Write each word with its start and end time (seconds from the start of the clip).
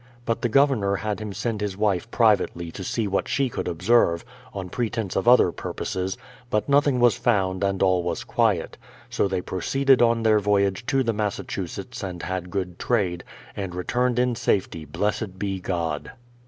But 0.25 0.41
the 0.41 0.49
Governor 0.49 0.95
had 0.95 1.21
him 1.21 1.31
send 1.31 1.61
his 1.61 1.77
wife 1.77 2.09
privately 2.09 2.71
to 2.71 2.83
see 2.83 3.07
what 3.07 3.27
she 3.27 3.49
could 3.49 3.67
observe, 3.67 4.25
on 4.51 4.67
pretence 4.67 5.15
of 5.15 5.27
other 5.27 5.51
purposes, 5.51 6.17
but 6.49 6.67
noth 6.67 6.87
ing 6.87 6.99
was 6.99 7.15
found 7.15 7.63
and 7.63 7.83
all 7.83 8.01
was 8.01 8.23
quiet. 8.23 8.79
So 9.11 9.27
they 9.27 9.41
proceeded 9.41 10.01
on 10.01 10.23
their 10.23 10.39
voyage 10.39 10.87
to 10.87 11.03
the 11.03 11.13
Massachusetts 11.13 12.01
and 12.01 12.23
had 12.23 12.49
good 12.49 12.79
trade, 12.79 13.23
and 13.55 13.75
returned 13.75 14.17
in 14.17 14.33
safety 14.33 14.85
blessed 14.85 15.37
be 15.37 15.59
God! 15.59 16.09